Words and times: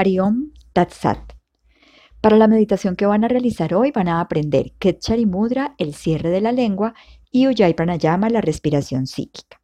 Ariom 0.00 0.52
Tatsat. 0.72 1.34
Para 2.22 2.38
la 2.38 2.48
meditación 2.48 2.96
que 2.96 3.04
van 3.04 3.22
a 3.22 3.28
realizar 3.28 3.74
hoy 3.74 3.92
van 3.92 4.08
a 4.08 4.22
aprender 4.22 4.72
Ketchari 4.78 5.26
Mudra, 5.26 5.74
el 5.76 5.92
cierre 5.92 6.30
de 6.30 6.40
la 6.40 6.52
lengua, 6.52 6.94
y 7.30 7.48
Ujjayi 7.48 7.74
Pranayama, 7.74 8.30
la 8.30 8.40
respiración 8.40 9.06
psíquica. 9.06 9.60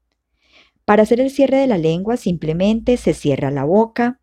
Para 0.85 1.05
hacer 1.05 1.21
el 1.21 1.31
cierre 1.31 1.57
de 1.57 1.67
la 1.67 1.79
lengua 1.79 2.19
simplemente 2.19 2.99
se 2.99 3.15
cierra 3.15 3.51
la 3.51 3.65
boca, 3.65 4.21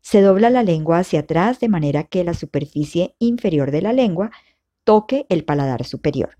se 0.00 0.22
dobla 0.22 0.48
la 0.48 0.62
lengua 0.62 1.00
hacia 1.00 1.20
atrás 1.20 1.58
de 1.58 1.68
manera 1.68 2.04
que 2.04 2.22
la 2.22 2.34
superficie 2.34 3.16
inferior 3.18 3.72
de 3.72 3.82
la 3.82 3.92
lengua 3.92 4.30
toque 4.84 5.26
el 5.28 5.44
paladar 5.44 5.84
superior. 5.84 6.38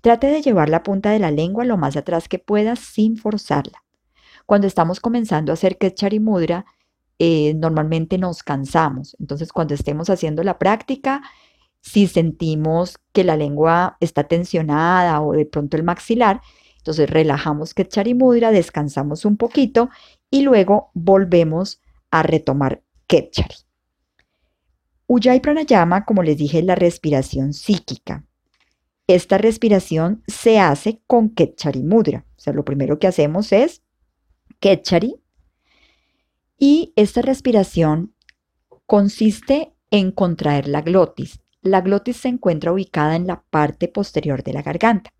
Trate 0.00 0.26
de 0.26 0.42
llevar 0.42 0.70
la 0.70 0.82
punta 0.82 1.12
de 1.12 1.20
la 1.20 1.30
lengua 1.30 1.64
lo 1.64 1.76
más 1.76 1.96
atrás 1.96 2.28
que 2.28 2.40
pueda 2.40 2.74
sin 2.74 3.16
forzarla. 3.16 3.84
Cuando 4.44 4.66
estamos 4.66 4.98
comenzando 4.98 5.52
a 5.52 5.54
hacer 5.54 5.78
Ketchari 5.78 6.18
Mudra, 6.18 6.66
eh, 7.22 7.52
normalmente 7.54 8.16
nos 8.16 8.42
cansamos. 8.42 9.14
Entonces, 9.20 9.52
cuando 9.52 9.74
estemos 9.74 10.08
haciendo 10.08 10.42
la 10.42 10.58
práctica, 10.58 11.20
si 11.82 12.06
sentimos 12.06 12.96
que 13.12 13.24
la 13.24 13.36
lengua 13.36 13.98
está 14.00 14.24
tensionada 14.24 15.20
o 15.20 15.32
de 15.32 15.44
pronto 15.44 15.76
el 15.76 15.82
maxilar, 15.82 16.40
entonces 16.78 17.10
relajamos 17.10 17.74
Ketchari 17.74 18.14
Mudra, 18.14 18.50
descansamos 18.52 19.26
un 19.26 19.36
poquito 19.36 19.90
y 20.30 20.40
luego 20.40 20.90
volvemos 20.94 21.82
a 22.10 22.22
retomar 22.22 22.82
Ketchari. 23.06 23.56
Ujjayi 25.06 25.40
Pranayama, 25.40 26.06
como 26.06 26.22
les 26.22 26.38
dije, 26.38 26.60
es 26.60 26.64
la 26.64 26.74
respiración 26.74 27.52
psíquica. 27.52 28.24
Esta 29.06 29.36
respiración 29.36 30.22
se 30.26 30.58
hace 30.58 31.02
con 31.06 31.28
Ketchari 31.28 31.82
Mudra. 31.82 32.24
O 32.38 32.40
sea, 32.40 32.54
lo 32.54 32.64
primero 32.64 32.98
que 32.98 33.08
hacemos 33.08 33.52
es 33.52 33.82
Ketchari 34.58 35.20
y 36.60 36.92
esta 36.94 37.22
respiración 37.22 38.14
consiste 38.84 39.72
en 39.90 40.12
contraer 40.12 40.68
la 40.68 40.82
glotis. 40.82 41.40
La 41.62 41.80
glotis 41.80 42.18
se 42.18 42.28
encuentra 42.28 42.70
ubicada 42.70 43.16
en 43.16 43.26
la 43.26 43.42
parte 43.48 43.88
posterior 43.88 44.44
de 44.44 44.52
la 44.52 44.62
garganta. 44.62 45.10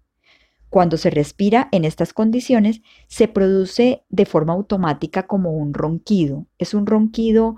Cuando 0.68 0.98
se 0.98 1.08
respira 1.08 1.68
en 1.72 1.86
estas 1.86 2.12
condiciones, 2.12 2.82
se 3.08 3.26
produce 3.26 4.04
de 4.10 4.26
forma 4.26 4.52
automática 4.52 5.26
como 5.26 5.52
un 5.52 5.72
ronquido. 5.72 6.46
Es 6.58 6.74
un 6.74 6.86
ronquido 6.86 7.56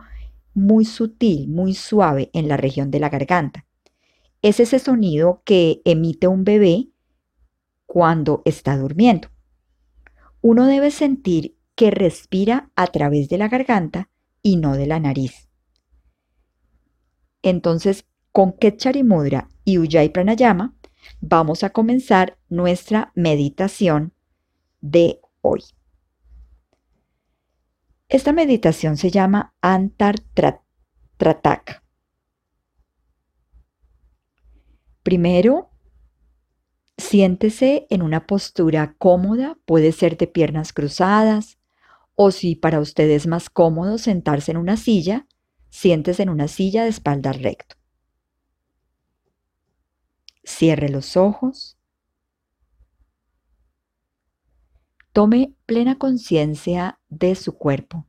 muy 0.55 0.84
sutil, 0.84 1.48
muy 1.48 1.74
suave 1.74 2.30
en 2.33 2.46
la 2.46 2.56
región 2.56 2.91
de 2.92 3.00
la 3.00 3.08
garganta. 3.08 3.67
Es 4.42 4.61
ese 4.61 4.78
sonido 4.78 5.42
que 5.44 5.83
emite 5.84 6.28
un 6.28 6.44
bebé 6.44 6.89
cuando 7.86 8.42
está 8.44 8.77
durmiendo. 8.77 9.28
Uno 10.41 10.67
debe 10.67 10.92
sentir 10.92 11.56
que 11.74 11.90
respira 11.90 12.70
a 12.76 12.86
través 12.88 13.28
de 13.28 13.38
la 13.38 13.48
garganta 13.48 14.10
y 14.42 14.56
no 14.56 14.76
de 14.76 14.86
la 14.86 15.00
nariz. 15.00 15.48
Entonces, 17.42 18.06
con 18.30 18.52
Ketchari 18.52 19.02
Mudra 19.02 19.48
y 19.64 19.78
Ujjayi 19.78 20.10
Pranayama, 20.10 20.74
vamos 21.20 21.64
a 21.64 21.70
comenzar 21.70 22.38
nuestra 22.48 23.12
meditación 23.14 24.12
de 24.80 25.20
hoy. 25.40 25.62
Esta 28.08 28.32
meditación 28.32 28.96
se 28.96 29.10
llama 29.10 29.54
Antar 29.60 30.16
Tratak. 31.16 31.82
Primero, 35.02 35.70
siéntese 36.96 37.86
en 37.90 38.02
una 38.02 38.26
postura 38.26 38.94
cómoda, 38.98 39.58
puede 39.64 39.92
ser 39.92 40.16
de 40.16 40.26
piernas 40.26 40.72
cruzadas, 40.72 41.58
o 42.14 42.30
si 42.30 42.55
para 42.55 42.80
usted 42.80 43.08
es 43.10 43.27
más 43.27 43.50
cómodo 43.50 43.98
sentarse 43.98 44.50
en 44.50 44.56
una 44.58 44.77
silla, 44.77 45.27
siéntese 45.70 46.22
en 46.22 46.28
una 46.28 46.48
silla 46.48 46.84
de 46.84 46.91
espalda 46.91 47.32
recto. 47.32 47.77
Cierre 50.44 50.88
los 50.88 51.16
ojos. 51.16 51.78
Tome 55.12 55.55
plena 55.67 55.98
conciencia 55.98 57.00
de 57.08 57.34
su 57.34 57.56
cuerpo. 57.56 58.06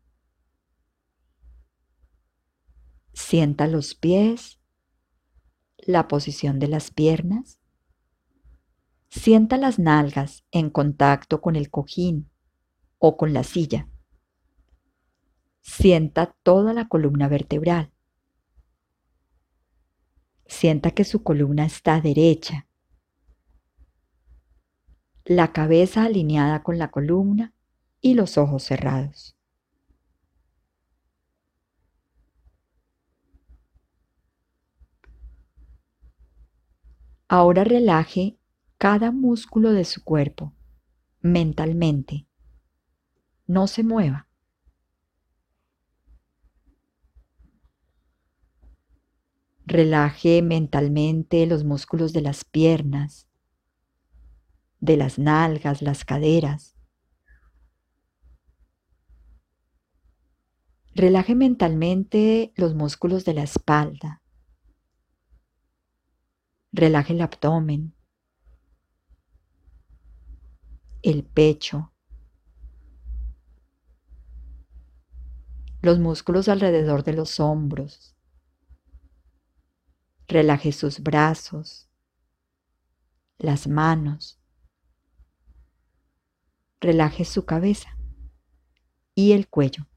Sienta 3.14 3.68
los 3.68 3.94
pies, 3.94 4.60
la 5.78 6.08
posición 6.08 6.60
de 6.60 6.68
las 6.68 6.92
piernas. 6.92 7.60
Sienta 9.10 9.58
las 9.58 9.78
nalgas 9.80 10.44
en 10.52 10.70
contacto 10.70 11.40
con 11.40 11.56
el 11.56 11.70
cojín 11.70 12.32
o 12.98 13.16
con 13.18 13.34
la 13.34 13.44
silla. 13.44 13.88
Sienta 15.84 16.34
toda 16.44 16.72
la 16.72 16.88
columna 16.88 17.28
vertebral. 17.28 17.92
Sienta 20.46 20.92
que 20.92 21.04
su 21.04 21.24
columna 21.24 21.66
está 21.66 22.00
derecha. 22.00 22.68
La 25.26 25.52
cabeza 25.52 26.06
alineada 26.06 26.64
con 26.64 26.78
la 26.80 26.90
columna 26.90 27.54
y 28.00 28.14
los 28.14 28.38
ojos 28.38 28.64
cerrados. 28.64 29.36
Ahora 37.28 37.66
relaje 37.66 38.38
cada 38.78 39.12
músculo 39.12 39.74
de 39.74 39.84
su 39.84 40.02
cuerpo 40.06 40.54
mentalmente. 41.20 42.26
No 43.48 43.68
se 43.68 43.84
mueva. 43.84 44.30
Relaje 49.74 50.44
mentalmente 50.44 51.48
los 51.48 51.64
músculos 51.64 52.14
de 52.14 52.22
las 52.22 52.46
piernas, 52.46 53.28
de 54.80 54.98
las 54.98 55.18
nalgas, 55.18 55.82
las 55.82 56.06
caderas. 56.06 56.76
Relaje 60.94 61.34
mentalmente 61.34 62.54
los 62.56 62.76
músculos 62.76 63.26
de 63.26 63.34
la 63.34 63.42
espalda. 63.42 64.22
Relaje 66.72 67.14
el 67.14 67.22
abdomen, 67.22 67.96
el 71.02 71.24
pecho, 71.24 71.92
los 75.82 75.98
músculos 75.98 76.48
alrededor 76.48 77.04
de 77.04 77.14
los 77.14 77.40
hombros, 77.40 78.16
Relaje 80.28 80.72
sus 80.72 81.02
brazos, 81.02 81.90
las 83.38 83.68
manos. 83.68 84.40
Relaje 86.80 87.26
su 87.26 87.46
cabeza 87.46 87.98
y 89.16 89.34
el 89.34 89.48
cuello. 89.48 89.88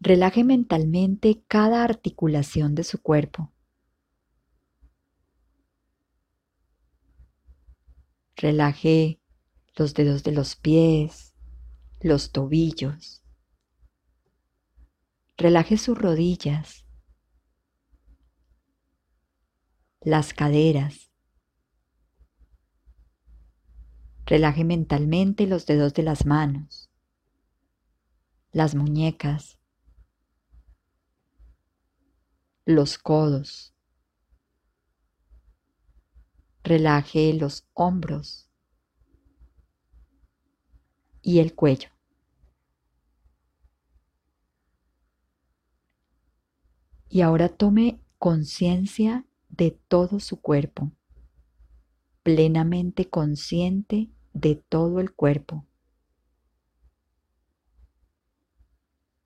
Relaje 0.00 0.42
mentalmente 0.42 1.44
cada 1.46 1.84
articulación 1.84 2.74
de 2.74 2.82
su 2.82 3.00
cuerpo. 3.00 3.52
Relaje 8.34 9.20
los 9.76 9.94
dedos 9.94 10.24
de 10.24 10.32
los 10.32 10.56
pies, 10.56 11.31
los 12.02 12.32
tobillos. 12.32 13.22
Relaje 15.36 15.78
sus 15.78 15.96
rodillas, 15.96 16.84
las 20.00 20.34
caderas. 20.34 21.12
Relaje 24.26 24.64
mentalmente 24.64 25.46
los 25.46 25.66
dedos 25.66 25.94
de 25.94 26.02
las 26.02 26.26
manos, 26.26 26.90
las 28.50 28.74
muñecas, 28.74 29.58
los 32.64 32.98
codos. 32.98 33.74
Relaje 36.64 37.32
los 37.34 37.66
hombros 37.74 38.48
y 41.20 41.40
el 41.40 41.54
cuello. 41.54 41.91
y 47.12 47.20
ahora 47.20 47.50
tome 47.50 48.00
conciencia 48.16 49.26
de 49.50 49.78
todo 49.86 50.18
su 50.18 50.40
cuerpo, 50.40 50.92
plenamente 52.22 53.10
consciente 53.10 54.08
de 54.32 54.54
todo 54.56 54.98
el 54.98 55.12
cuerpo. 55.12 55.66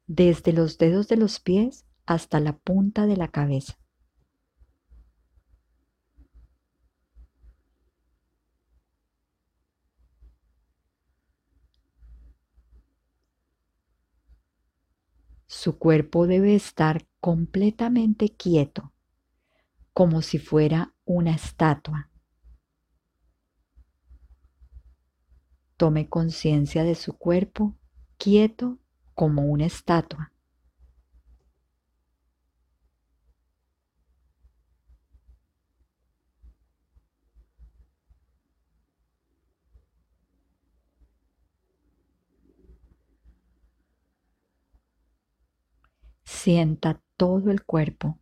Desde 0.08 0.52
los 0.52 0.78
dedos 0.78 1.06
de 1.06 1.16
los 1.16 1.38
pies 1.38 1.86
hasta 2.06 2.40
la 2.40 2.58
punta 2.58 3.06
de 3.06 3.16
la 3.16 3.28
cabeza. 3.28 3.78
Su 15.46 15.78
cuerpo 15.78 16.26
debe 16.26 16.56
estar 16.56 17.06
completamente 17.26 18.28
quieto, 18.28 18.92
como 19.92 20.22
si 20.22 20.38
fuera 20.38 20.94
una 21.04 21.34
estatua. 21.34 22.08
Tome 25.76 26.08
conciencia 26.08 26.84
de 26.84 26.94
su 26.94 27.18
cuerpo 27.18 27.76
quieto 28.16 28.78
como 29.16 29.42
una 29.42 29.66
estatua. 29.66 30.32
Sienta 46.22 47.02
todo 47.16 47.50
el 47.50 47.64
cuerpo 47.64 48.18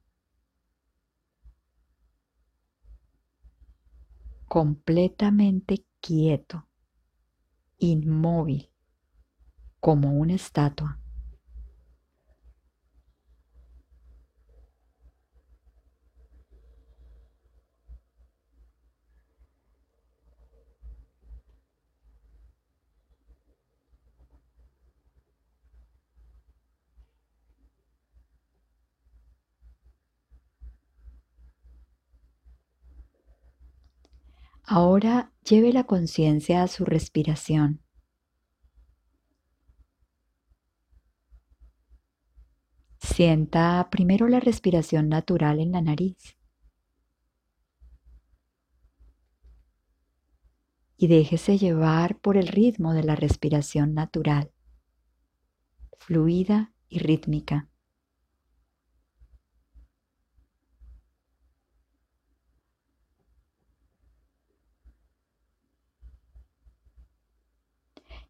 completamente 4.46 5.84
quieto, 6.00 6.68
inmóvil, 7.78 8.70
como 9.80 10.12
una 10.12 10.34
estatua. 10.34 10.98
Ahora 34.66 35.30
lleve 35.44 35.74
la 35.74 35.84
conciencia 35.84 36.62
a 36.62 36.68
su 36.68 36.86
respiración. 36.86 37.82
Sienta 42.98 43.88
primero 43.90 44.26
la 44.26 44.40
respiración 44.40 45.10
natural 45.10 45.60
en 45.60 45.72
la 45.72 45.82
nariz. 45.82 46.16
Y 50.96 51.08
déjese 51.08 51.58
llevar 51.58 52.18
por 52.18 52.38
el 52.38 52.48
ritmo 52.48 52.94
de 52.94 53.04
la 53.04 53.16
respiración 53.16 53.92
natural, 53.92 54.50
fluida 55.98 56.72
y 56.88 57.00
rítmica. 57.00 57.68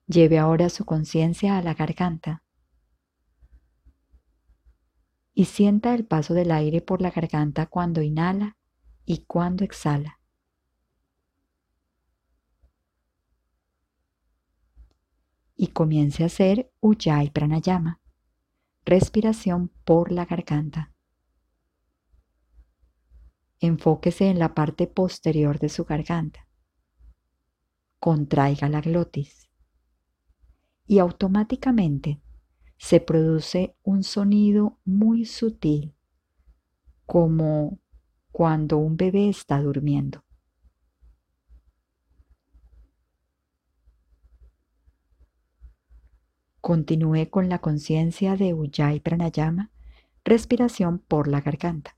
Lleve 0.06 0.38
ahora 0.38 0.68
su 0.68 0.84
conciencia 0.84 1.56
a 1.56 1.62
la 1.62 1.72
garganta 1.72 2.42
y 5.32 5.46
sienta 5.46 5.94
el 5.94 6.04
paso 6.04 6.34
del 6.34 6.52
aire 6.52 6.82
por 6.82 7.00
la 7.00 7.10
garganta 7.10 7.66
cuando 7.66 8.02
inhala 8.02 8.58
y 9.06 9.24
cuando 9.24 9.64
exhala. 9.64 10.20
Y 15.56 15.68
comience 15.68 16.22
a 16.22 16.26
hacer 16.26 16.70
Ujjayi 16.80 17.30
Pranayama, 17.30 18.00
respiración 18.84 19.70
por 19.84 20.12
la 20.12 20.26
garganta. 20.26 20.92
Enfóquese 23.58 24.28
en 24.28 24.38
la 24.38 24.54
parte 24.54 24.86
posterior 24.86 25.58
de 25.58 25.70
su 25.70 25.84
garganta. 25.86 26.46
Contraiga 27.98 28.68
la 28.68 28.82
glotis 28.82 29.48
y 30.86 30.98
automáticamente 30.98 32.20
se 32.76 33.00
produce 33.00 33.76
un 33.82 34.02
sonido 34.02 34.78
muy 34.84 35.24
sutil, 35.24 35.94
como 37.06 37.78
cuando 38.32 38.78
un 38.78 38.96
bebé 38.96 39.28
está 39.28 39.62
durmiendo. 39.62 40.24
Continúe 46.60 47.28
con 47.30 47.48
la 47.48 47.58
conciencia 47.58 48.36
de 48.36 48.54
Ujjayi 48.54 49.00
Pranayama, 49.00 49.70
respiración 50.24 50.98
por 50.98 51.28
la 51.28 51.42
garganta. 51.42 51.96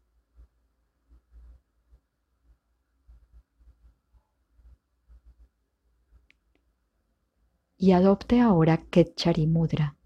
Y 7.78 7.92
adopte 7.92 8.40
ahora 8.40 8.84
Ketchari 8.88 9.46
Mudra. 9.46 9.96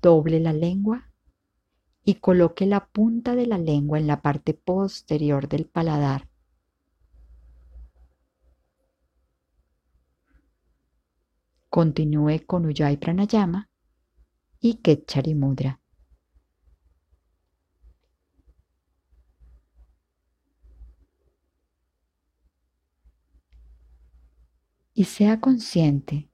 Doble 0.00 0.38
la 0.40 0.52
lengua 0.52 1.10
y 2.04 2.14
coloque 2.14 2.66
la 2.66 2.86
punta 2.86 3.34
de 3.34 3.46
la 3.46 3.58
lengua 3.58 3.98
en 3.98 4.06
la 4.06 4.22
parte 4.22 4.54
posterior 4.54 5.48
del 5.48 5.66
paladar. 5.66 6.28
Continúe 11.68 12.46
con 12.46 12.64
Ujjayi 12.64 12.96
Pranayama 12.96 13.68
y 14.60 14.74
Ketchari 14.74 15.34
Mudra. 15.34 15.80
Y 24.94 25.04
sea 25.04 25.40
consciente 25.40 26.30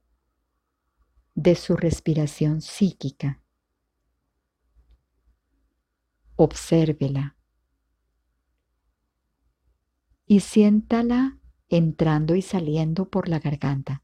de 1.35 1.55
su 1.55 1.77
respiración 1.77 2.61
psíquica. 2.61 3.41
Obsérvela 6.37 7.37
y 10.27 10.41
siéntala 10.41 11.39
entrando 11.69 12.35
y 12.35 12.43
saliendo 12.43 13.09
por 13.09 13.29
la 13.29 13.39
garganta. 13.39 14.02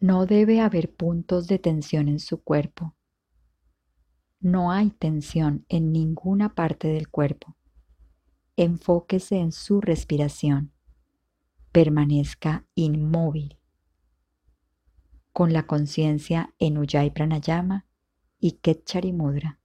No 0.00 0.26
debe 0.26 0.60
haber 0.60 0.94
puntos 0.94 1.48
de 1.48 1.58
tensión 1.58 2.06
en 2.06 2.20
su 2.20 2.42
cuerpo. 2.42 2.94
No 4.38 4.70
hay 4.70 4.90
tensión 4.90 5.66
en 5.68 5.90
ninguna 5.92 6.54
parte 6.54 6.86
del 6.86 7.08
cuerpo. 7.08 7.56
Enfóquese 8.56 9.38
en 9.38 9.50
su 9.50 9.80
respiración. 9.80 10.72
Permanezca 11.72 12.64
inmóvil. 12.76 13.58
Con 15.32 15.52
la 15.52 15.66
conciencia 15.66 16.54
en 16.60 16.78
Ujjayi 16.78 17.10
Pranayama 17.10 17.86
y 18.38 18.52
Ketchari 18.52 19.12
Mudra. 19.12 19.58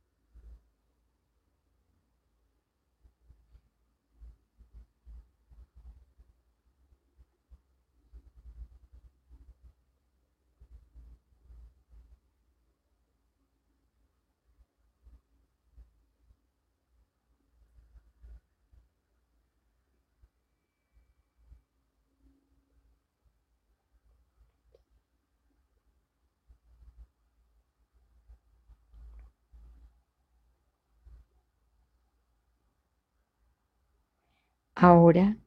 Ahora 34.84 35.38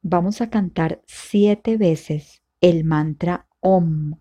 vamos 0.00 0.40
a 0.40 0.48
cantar 0.48 1.02
siete 1.04 1.76
veces 1.76 2.40
el 2.60 2.84
mantra 2.84 3.48
OM 3.58 4.20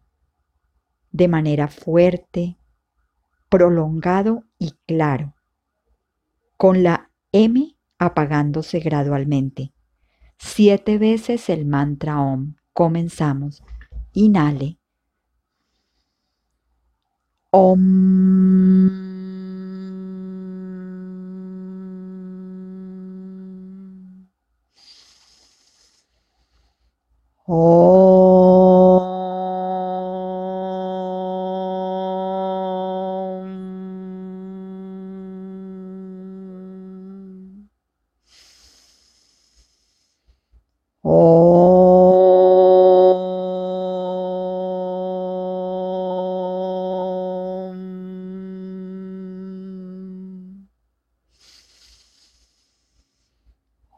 de 1.12 1.28
manera 1.28 1.68
fuerte, 1.68 2.58
prolongado 3.48 4.46
y 4.58 4.72
claro, 4.88 5.36
con 6.58 6.82
la 6.82 7.12
M 7.32 7.78
apagándose 8.00 8.80
gradualmente. 8.80 9.72
Siete 10.40 10.98
veces 10.98 11.48
el 11.50 11.68
mantra 11.68 12.20
OM. 12.20 12.56
Comenzamos. 12.74 13.62
Inhale. 14.14 14.80
OM. 17.52 19.09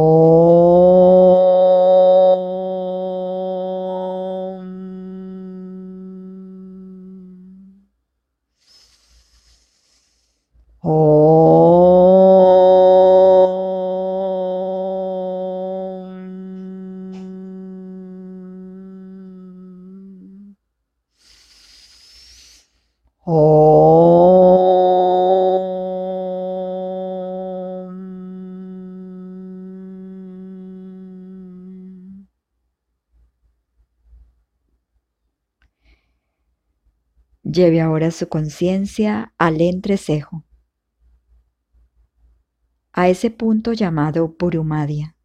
Lleve 37.54 37.80
ahora 37.80 38.10
su 38.10 38.28
conciencia 38.28 39.32
al 39.38 39.60
entrecejo, 39.60 40.44
a 42.92 43.08
ese 43.08 43.30
punto 43.30 43.72
llamado 43.72 44.36
Purumadia. 44.36 45.16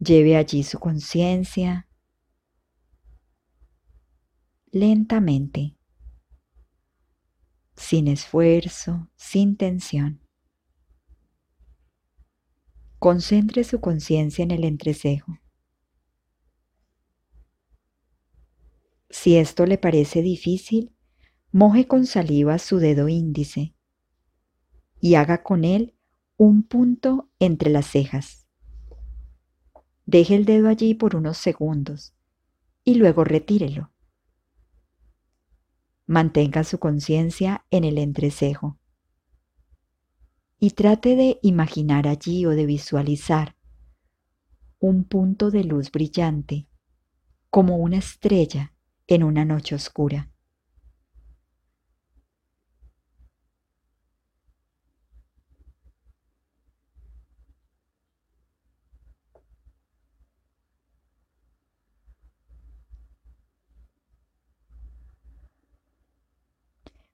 Lleve 0.00 0.36
allí 0.36 0.64
su 0.64 0.80
conciencia 0.80 1.88
lentamente, 4.72 5.76
sin 7.76 8.08
esfuerzo, 8.08 9.08
sin 9.14 9.56
tensión. 9.56 10.26
Concentre 12.98 13.62
su 13.62 13.80
conciencia 13.80 14.42
en 14.42 14.50
el 14.50 14.64
entrecejo. 14.64 15.38
Si 19.10 19.36
esto 19.36 19.66
le 19.66 19.76
parece 19.76 20.22
difícil, 20.22 20.94
moje 21.50 21.88
con 21.88 22.06
saliva 22.06 22.58
su 22.58 22.78
dedo 22.78 23.08
índice 23.08 23.74
y 25.00 25.16
haga 25.16 25.42
con 25.42 25.64
él 25.64 25.96
un 26.36 26.62
punto 26.62 27.28
entre 27.40 27.70
las 27.70 27.86
cejas. 27.86 28.46
Deje 30.06 30.36
el 30.36 30.44
dedo 30.44 30.68
allí 30.68 30.94
por 30.94 31.16
unos 31.16 31.38
segundos 31.38 32.14
y 32.84 32.94
luego 32.94 33.24
retírelo. 33.24 33.92
Mantenga 36.06 36.62
su 36.62 36.78
conciencia 36.78 37.66
en 37.70 37.84
el 37.84 37.98
entrecejo 37.98 38.78
y 40.60 40.70
trate 40.70 41.16
de 41.16 41.40
imaginar 41.42 42.06
allí 42.06 42.46
o 42.46 42.50
de 42.50 42.66
visualizar 42.66 43.56
un 44.78 45.04
punto 45.04 45.50
de 45.50 45.64
luz 45.64 45.90
brillante 45.90 46.68
como 47.50 47.76
una 47.76 47.98
estrella 47.98 48.72
en 49.10 49.24
una 49.24 49.44
noche 49.44 49.74
oscura. 49.74 50.30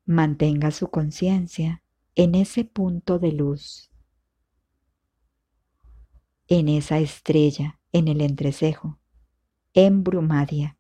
Mantenga 0.05 0.71
su 0.73 0.89
conciencia 0.89 1.83
en 2.15 2.35
ese 2.35 2.65
punto 2.65 3.19
de 3.19 3.33
luz, 3.33 3.91
en 6.47 6.69
esa 6.69 6.99
estrella, 6.99 7.81
en 7.91 8.09
el 8.09 8.21
entrecejo, 8.21 8.99
en 9.73 10.05
Brumadia. 10.05 10.77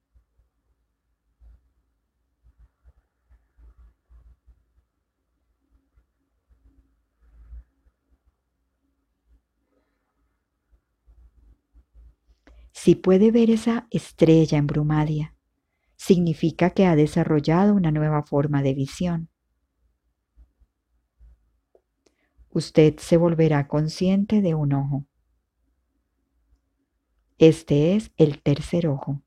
Si 12.86 12.94
puede 12.94 13.32
ver 13.32 13.50
esa 13.50 13.88
estrella 13.90 14.58
en 14.58 14.68
Brumadia, 14.68 15.34
significa 15.96 16.70
que 16.70 16.86
ha 16.86 16.94
desarrollado 16.94 17.74
una 17.74 17.90
nueva 17.90 18.22
forma 18.22 18.62
de 18.62 18.74
visión. 18.74 19.28
Usted 22.50 22.96
se 22.98 23.16
volverá 23.16 23.66
consciente 23.66 24.40
de 24.40 24.54
un 24.54 24.72
ojo. 24.72 25.04
Este 27.38 27.96
es 27.96 28.12
el 28.18 28.40
tercer 28.40 28.86
ojo. 28.86 29.20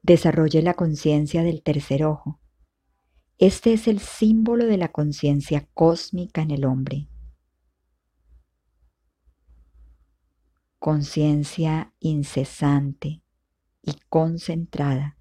Desarrolle 0.00 0.62
la 0.62 0.72
conciencia 0.72 1.42
del 1.42 1.62
tercer 1.62 2.06
ojo. 2.06 2.40
Este 3.36 3.74
es 3.74 3.86
el 3.86 3.98
símbolo 3.98 4.64
de 4.64 4.78
la 4.78 4.88
conciencia 4.88 5.68
cósmica 5.74 6.40
en 6.40 6.52
el 6.52 6.64
hombre. 6.64 7.09
Conciencia 10.80 11.92
incesante 12.00 13.22
y 13.82 13.92
concentrada. 14.08 15.18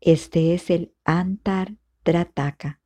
Este 0.00 0.54
es 0.54 0.70
el 0.70 0.94
Antar 1.04 1.76
Trataka, 2.02 2.80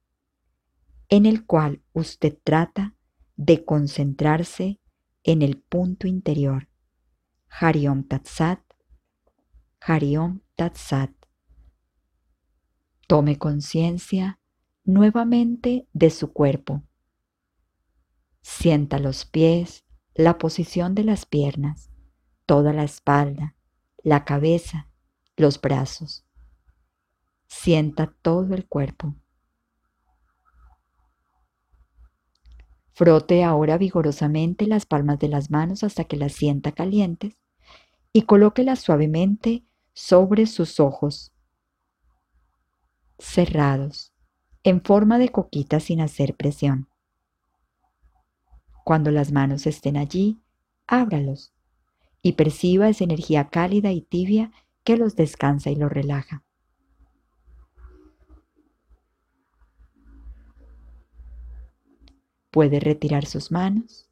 en 1.09 1.25
el 1.25 1.47
cual 1.47 1.83
usted 1.93 2.37
trata 2.43 2.97
de 3.37 3.65
concentrarse 3.65 4.81
en 5.23 5.43
el 5.43 5.61
punto 5.61 6.09
interior. 6.09 6.69
Hariom 7.49 8.03
Tatsat, 8.03 8.61
Hariom 9.81 10.41
Tatsat. 10.57 11.18
Tome 13.09 13.39
conciencia 13.39 14.39
nuevamente 14.85 15.89
de 15.95 16.11
su 16.11 16.31
cuerpo. 16.35 16.83
Sienta 18.43 18.99
los 18.99 19.25
pies, 19.25 19.87
la 20.15 20.37
posición 20.37 20.95
de 20.95 21.05
las 21.05 21.25
piernas, 21.25 21.91
toda 22.45 22.75
la 22.75 22.85
espalda, 22.85 23.57
la 24.03 24.27
cabeza, 24.27 24.91
los 25.39 25.59
brazos. 25.59 26.27
Sienta 27.47 28.15
todo 28.21 28.55
el 28.55 28.67
cuerpo. 28.67 29.17
Frote 32.93 33.43
ahora 33.43 33.79
vigorosamente 33.79 34.67
las 34.67 34.85
palmas 34.85 35.19
de 35.19 35.29
las 35.29 35.51
manos 35.51 35.83
hasta 35.83 36.05
que 36.05 36.19
las 36.19 36.35
sienta 36.35 36.73
calientes 36.73 37.43
y 38.13 38.25
colóquelas 38.25 38.81
suavemente 38.81 39.65
sobre 39.95 40.45
sus 40.45 40.79
ojos 40.79 41.33
cerrados, 43.19 44.13
en 44.63 44.83
forma 44.83 45.19
de 45.19 45.31
coquita 45.31 45.81
sin 45.81 46.01
hacer 46.01 46.37
presión. 46.37 46.89
Cuando 48.85 49.11
las 49.11 49.33
manos 49.33 49.67
estén 49.67 49.97
allí, 49.97 50.41
ábralos 50.87 51.53
y 52.23 52.33
perciba 52.33 52.89
esa 52.89 53.05
energía 53.05 53.49
cálida 53.49 53.93
y 53.93 54.03
tibia 54.03 54.51
que 54.85 54.97
los 54.97 55.17
descansa 55.17 55.71
y 55.71 55.77
los 55.77 55.91
relaja. 55.91 56.45
Puede 62.51 62.81
retirar 62.81 63.27
sus 63.27 63.53
manos. 63.53 64.09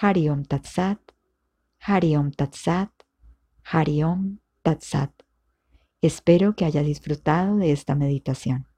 Hariom 0.00 0.44
Tatsat, 0.44 1.00
Hariom 1.80 2.30
Tatsat, 2.32 2.92
Hariom 3.64 4.38
Tatsat. 4.62 5.19
Espero 6.02 6.56
que 6.56 6.64
haya 6.64 6.82
disfrutado 6.82 7.58
de 7.58 7.72
esta 7.72 7.94
meditación. 7.94 8.69